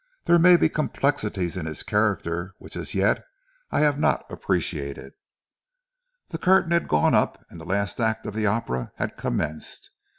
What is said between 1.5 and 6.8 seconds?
in his character which as yet I have not appreciated." The curtain